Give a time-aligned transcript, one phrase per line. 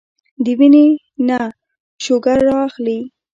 [0.43, 0.85] د وينې
[1.27, 1.39] نه
[2.03, 2.99] شوګر را اخلي